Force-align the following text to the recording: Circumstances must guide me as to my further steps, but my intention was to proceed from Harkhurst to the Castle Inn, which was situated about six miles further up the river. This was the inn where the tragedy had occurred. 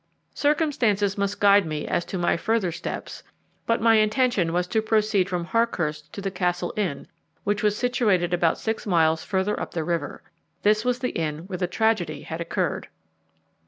Circumstances 0.33 1.15
must 1.15 1.39
guide 1.39 1.63
me 1.63 1.87
as 1.87 2.03
to 2.05 2.17
my 2.17 2.35
further 2.35 2.71
steps, 2.71 3.21
but 3.67 3.79
my 3.83 3.97
intention 3.97 4.51
was 4.51 4.65
to 4.65 4.81
proceed 4.81 5.29
from 5.29 5.45
Harkhurst 5.45 6.11
to 6.13 6.21
the 6.21 6.31
Castle 6.31 6.73
Inn, 6.75 7.05
which 7.43 7.61
was 7.61 7.77
situated 7.77 8.33
about 8.33 8.57
six 8.57 8.87
miles 8.87 9.23
further 9.23 9.59
up 9.59 9.75
the 9.75 9.83
river. 9.83 10.23
This 10.63 10.83
was 10.83 10.97
the 10.97 11.09
inn 11.11 11.45
where 11.45 11.59
the 11.59 11.67
tragedy 11.67 12.23
had 12.23 12.41
occurred. 12.41 12.87